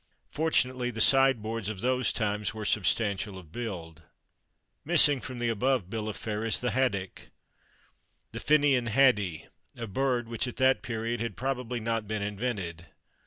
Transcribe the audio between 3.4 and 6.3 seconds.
build. Missing from the above bill of